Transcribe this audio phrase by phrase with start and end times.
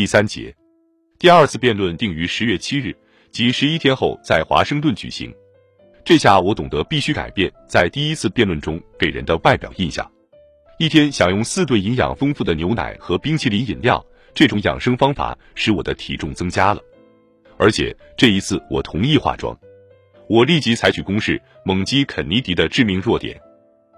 [0.00, 0.56] 第三节。
[1.18, 2.96] 第二次辩论定于十月七日，
[3.30, 5.30] 即十一天后在华盛顿举行。
[6.02, 10.10] 这下我懂得必须改变在第一次辩论中给人的外表印象。
[10.78, 14.02] 一天享用四顿营养丰富的牛奶和冰淇淋饮料，
[14.32, 16.80] 这种养生方法使我的体重增加了。
[17.58, 19.54] 而且这一次我同意化妆，
[20.30, 23.38] 我立即采取攻势，猛击肯尼迪的致命弱点。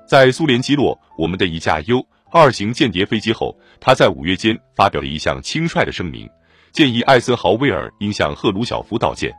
[0.05, 2.05] 在苏联击落我们的一架 U
[2.35, 6.27] 二型间谍飞机后，他在五月间发表了一项轻率的声明，
[6.73, 9.31] 建议艾森豪威尔应向赫鲁晓夫道歉。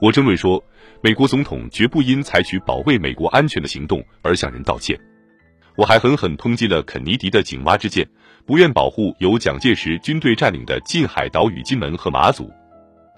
[0.00, 0.64] 我争论说，
[1.02, 4.98] 美国总统绝不因采取保卫美国安全的行动而向人道歉。
[5.76, 8.08] 我还狠狠抨击了肯尼迪的井蛙之见，
[8.46, 12.50] 不愿保护由蒋介石军队占领的近海岛屿金门和马祖。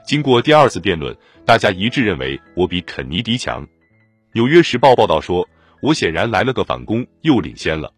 [0.05, 3.65] 经过第二次辩论，大家一致认为我比肯尼迪强。
[4.33, 5.49] 《纽约时报》报道说，
[5.81, 7.89] 我显然来了个反攻，又领先了。《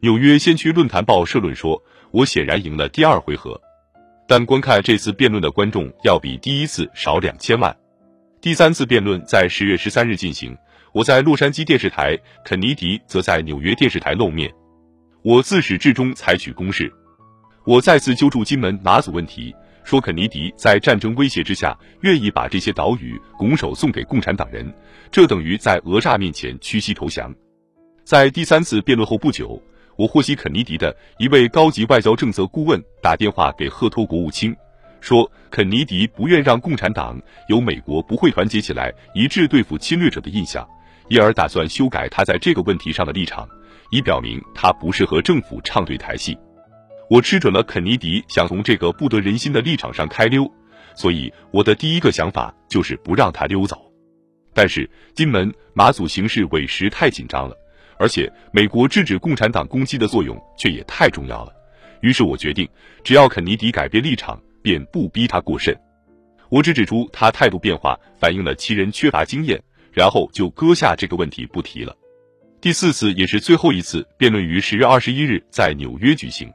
[0.00, 3.60] 纽约先驱论坛报》社论说，我显然赢了第二回合。
[4.28, 7.76] 但观看这次辩论的观众要比第一次少两千万。
[8.40, 10.56] 第三次辩论在十月十三日进行。
[10.92, 14.52] 我在洛杉矶电视台，肯尼迪则在纽约电视台露面。
[15.22, 16.92] 我自始至终采取攻势。
[17.64, 19.52] 我再次揪住金门、马祖问题，
[19.82, 24.72] 说肯尼迪在战争威胁之下，愿意把这些岛屿拱手送给共产党人，
[25.10, 27.34] 这等于在讹诈面前屈膝投降。
[28.04, 29.60] 在第三次辩论后不久，
[29.98, 34.54] 我获悉肯尼迪的一位高级外交政策顾问打电话给赫托国务卿，
[35.00, 40.64] 说肯尼迪不愿让共产党有美国不会团结起来一致对付侵略者的印象。
[41.08, 43.48] 因而打算修改他在这个问题上的立场，
[43.90, 46.38] 以表明他不是和政府唱对台戏。
[47.10, 50.48] 我吃准了肯尼迪想从这个不得人心的立场上开溜，
[50.94, 53.90] 所以我的第一个想法就是不让他溜走。
[54.54, 57.56] 但是金门、马祖形势委实太紧张了，
[57.98, 61.52] 而且美国制止共产党攻击的作用却也太重要了。
[62.00, 62.68] 于是我决定，
[63.02, 65.76] 只要肯尼迪改变立场，便不逼他过甚。
[66.48, 69.62] 我只指出他态度变化反映了其人缺乏经验。
[69.90, 71.96] 然后就搁下这个问题不提了。
[72.60, 76.52] 第四次也是最后一次辩论于十月二十一日在纽约举行，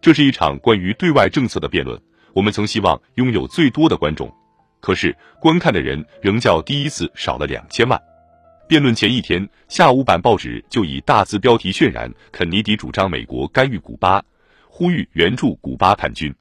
[0.00, 2.00] 这是一场关于对外政策的辩论。
[2.32, 4.32] 我们曾希望拥有最多的观众，
[4.80, 8.00] 可是观看的人仍较第一次少了两千万。
[8.70, 14.22] 辩论前一天下午版报纸就以大字标题渲染肯尼迪主张美国干预古巴，
[14.68, 16.32] 呼吁援助古巴叛军。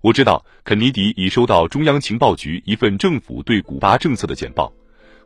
[0.00, 4.72] 我知道肯尼迪已收到中央情报局一份政府对古巴政策的简报。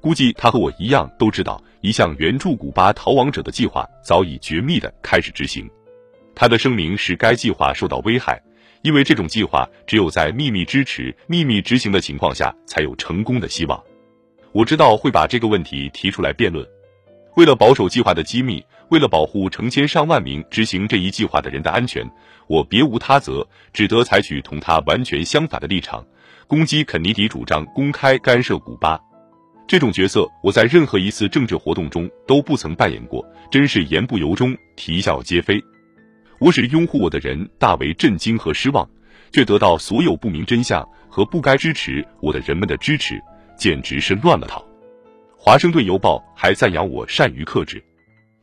[0.03, 5.67] 估计他和我一样都知道，一项援助古巴逃亡者的计划早已绝密的开始执行。
[6.35, 8.39] 他的声明使该计划受到危害，
[8.83, 13.83] 因为这种计划只有在秘密支持、秘密执行的情况下才有成功的希望。
[14.57, 16.67] 我知道会把这个问题提出来辩论。
[17.37, 22.11] 为了保守计划的机密，为了保护成千上万名执行这一计划的人的安全，
[22.47, 26.03] 我别无他择，只得采取同他完全相反的立场，
[26.47, 28.99] 攻击肯尼迪主张公开干涉古巴。
[29.69, 35.63] 这种角色，我在任何一次政治活动中都不曾扮演过，真是言不由衷，啼笑皆非。
[36.39, 38.89] 我使拥护我的人大为震惊和失望，
[39.31, 43.21] 却得到所有不明真相和不该支持我的人们的支持，
[43.57, 44.65] 简直是乱了套。
[45.37, 47.83] 华盛顿邮报还赞扬我善于克制。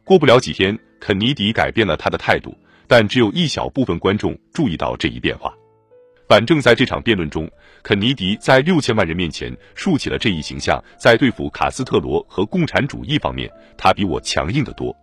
[0.03, 2.57] 过不了几天，肯尼迪改变了他的态度，
[2.87, 5.53] 但只有一小部分观众注意到这一变化。
[6.27, 7.49] 反正在这场辩论中，
[7.83, 14.95] 肯尼迪在六千万人面前竖起了这一形象，在对付卡斯特罗和共产主义方面，他比我强硬得多。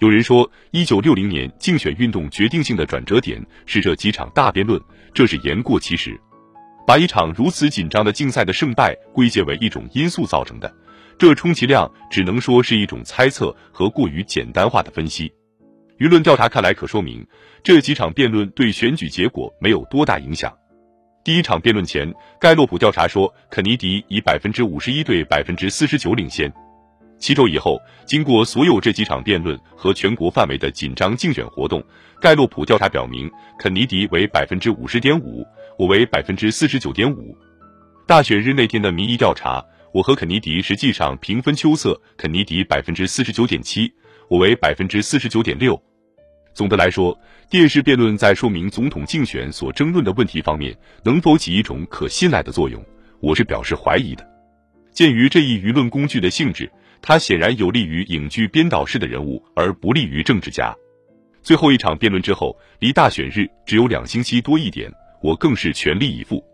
[0.00, 4.80] 有人说，一九六零年竞选运动决定性的转折点是这几场大辩论，
[5.14, 6.20] 这是言过其实。
[6.88, 10.74] 把一场如此紧张的竞赛的胜败归结为一种因素造成的，
[11.18, 15.30] 这充其量只能说是一种猜测和过于简单化的分析。
[15.98, 17.22] 舆论调查看来可说明。
[17.62, 20.50] 这几场辩论对选举结果没有多大影响。
[21.22, 22.10] 第一场辩论前，
[22.40, 26.50] 盖洛普调查说肯尼迪以百分之五十一对百分之四十九领先。
[27.18, 31.84] 七周以后，经过所有这几场辩论和全国范围的紧张竞选活动，
[32.18, 35.44] 盖洛普调查表明肯尼迪为百分之五十点五，
[35.78, 37.38] 我为百分之四十九点五。
[38.04, 43.92] 大选日那天的民意调查，我和肯尼迪实际上平分秋色，肯尼迪百分之四十九点七，
[44.28, 45.80] 我为百分之四十九点六。
[46.52, 47.16] 总的来说，
[47.48, 52.84] 电视辩论在说明总统竞选所争论的问题方面能否起一种可信赖的作用，
[53.20, 54.28] 我是表示怀疑的。
[54.90, 56.68] 鉴于这一舆论工具的性质，
[57.00, 60.74] 它显然有利于影剧编导式的人物，而不利于政治家。
[61.40, 64.92] 最后一场辩论之后，离大选日只有两星期多一点，
[65.22, 66.44] 我更是全力以赴。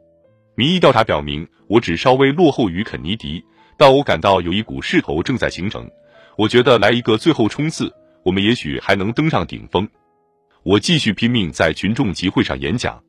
[0.56, 3.44] 民意调查表明，我只稍微落后于肯尼迪，
[3.76, 5.90] 但我感到有一股势头正在形成。
[6.36, 7.92] 我觉得来一个最后冲刺。
[8.22, 9.86] 我们也许还能登上顶峰。
[10.62, 13.02] 我继续拼命在群众集会上演讲。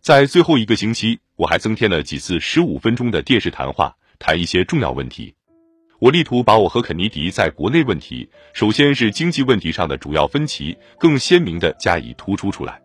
[0.00, 5.32] 在最后一个星期，我还增添了几次十五分钟的电视谈话，谈一些重要问题。
[6.00, 12.80] 我力图把我和肯尼迪在国内问题，首先是经济问题上的主要分歧，更鲜明地加以突出出来。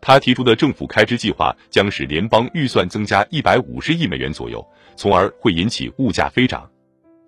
[0.00, 4.64] 他提出的政府开支计划将使联邦预算增加一百五十亿美元左右，
[4.96, 6.68] 从而会引起物价飞涨。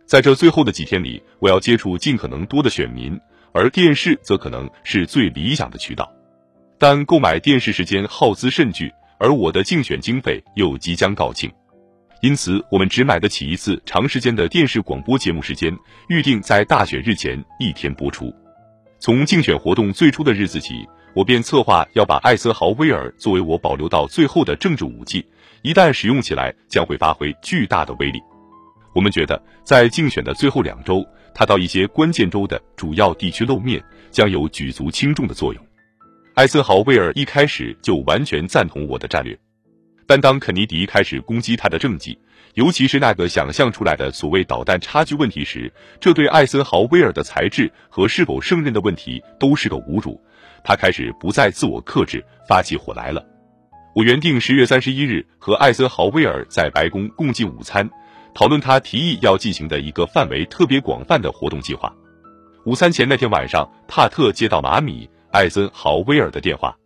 [0.07, 3.19] 在这最后的几天里，我要接触尽可能多的选民，
[3.53, 6.11] 而电视则可能是最理想的渠道。
[6.79, 11.51] 但购买电视时间耗资甚巨，而我的竞选经费又即将告罄。
[12.21, 15.77] 因此，我们只买得起一次长时间的电视广播节目时间，
[16.09, 18.33] 预定在大选日前一天播出。
[18.99, 20.85] 从竞选活动最初的日子起，
[21.19, 25.27] 我便策划要把艾森豪威尔作为我保留到最后的政治武器，
[25.63, 28.23] 一旦使用起来，将会发挥巨大的威力。
[28.95, 31.05] 我们觉得，在竞选的最后两周，
[31.35, 33.83] 他到一些关键州的主要地区露面，
[34.13, 35.61] 将有举足轻重的作用。
[36.35, 39.37] 艾森豪威尔一开始就完全赞同我的战略。
[40.07, 42.17] 但当肯尼迪开始攻击他的政绩，
[42.55, 50.21] 尤其是那个想象出来的所谓导弹差距问题时，这对艾森豪威尔的才智和是否胜任的问题都是个侮辱。
[50.65, 53.25] 他开始不再自我克制，发起火来了。
[53.95, 57.89] 我原定十月三十一日和艾森豪威尔在白宫共进午餐，
[58.35, 61.93] 讨论他提议要进行的一个范围特别广泛的活动计划。
[62.65, 66.77] 午餐前那天晚上，帕特接到马米艾森豪威尔的电话，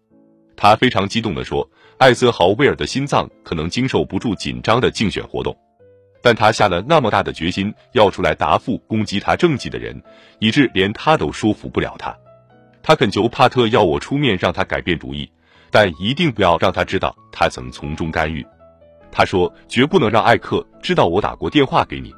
[0.56, 1.68] 他非常激动地说。
[1.98, 5.56] 艾森豪威尔的心脏可能经受不住紧张的竞选活动，
[6.20, 10.02] 但他下了那么大的决心要出来答复攻击他政绩的人，
[10.40, 12.12] 以致连他都说服不了他。
[12.82, 15.30] 他恳求帕特要我出面让他改变主意，
[15.70, 18.44] 但一定不要让他知道他曾从中干预。
[19.10, 22.12] 他说绝不能让艾克知道我打过电话给你。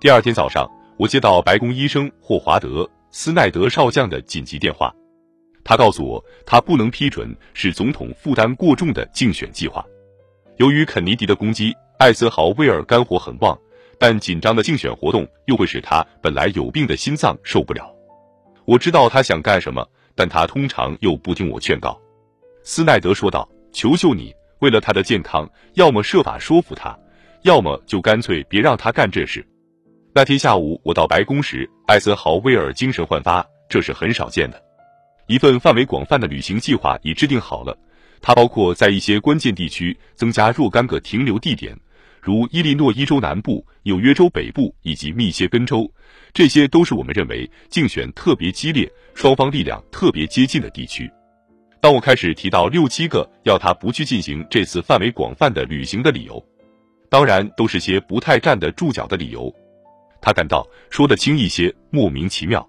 [0.00, 4.92] 第二天早上，我接到白宫医生霍华德·斯奈德少将的紧急电话。
[5.64, 9.82] 他告诉我，他不能批准使总统负担过重的竞选计划。
[10.58, 13.58] 由于肯尼迪的攻击，艾森豪威尔肝火很旺，
[13.98, 17.90] 但紧张的竞选活动又会使他本来有病的心脏受不了。
[18.66, 22.00] 我知道他想干什么，但他通常又不听我劝告。
[22.62, 26.98] 斯奈德说道：“求求你，为了他的健康，要么设法说服他，
[27.42, 29.46] 要么就干脆别让他干这事。”
[30.14, 34.62] 那天下午我到白宫时，艾森豪威尔精神焕发，这是很少见的。
[35.26, 37.76] 一份范围广泛的旅行计划已制定好了，
[38.22, 41.76] 它包括在一些关键地区增加若干个停留地点，
[42.24, 45.86] 如伊利诺伊州南部、纽约州北部以及密歇根州，
[46.32, 51.10] 这些都是我们认为竞选特别激烈、双方力量特别接近的地区。
[51.82, 56.42] 当我开始提到六七个要他不去进行这次范围广泛的旅行的理由，
[57.10, 59.54] 当然都是些不太站得住脚的理由，
[60.22, 62.66] 他感到说得轻一些，莫名其妙。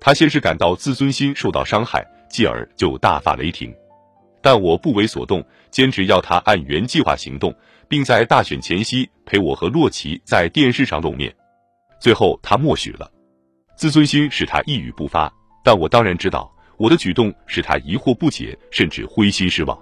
[0.00, 3.72] 他先是感到自尊心受到伤害，继而就大发雷霆，
[4.42, 7.54] 但我不为所动，坚持要他按原计划行动，
[7.90, 11.34] 并在大选前夕陪我和洛奇在电视上露面。
[12.00, 13.10] 最后他默许了，
[13.76, 15.30] 自尊心使他一语不发，
[15.64, 16.48] 但我当然知道
[16.78, 19.76] 我的举动使他疑惑不解，甚至灰心失望。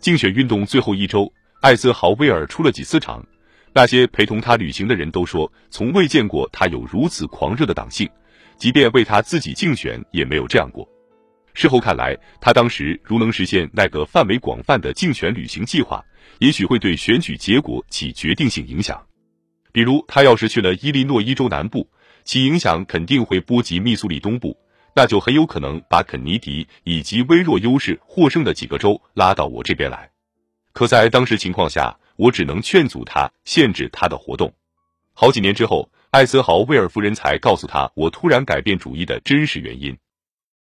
[0.00, 1.32] 竞选运动最后一周，
[1.62, 3.24] 艾森豪威尔出了几次场，
[3.72, 8.10] 那些陪同他旅行的人都说，从未见过他有如此狂热的党性。
[8.56, 10.84] 即便为他自己竞选，也没有这样过。
[11.60, 16.04] 事后看来，他当时如能实现那个范围广泛的竞选旅行计划，
[16.38, 19.04] 也许会对选举结果起决定性影响。
[19.72, 21.90] 比如，他要是去了伊利诺伊州南部，
[22.22, 24.56] 其影响肯定会波及密苏里东部，
[24.94, 30.08] 那就很有可能把肯尼迪以及微弱优势获胜的几个州拉到我这边来。
[30.72, 34.54] 可在当时情况下，我只能劝阻他，限制他的活动。
[35.12, 35.90] 好几年之后。
[36.10, 39.94] 艾森豪威尔夫人才告诉他我突然改变主意的真实原因。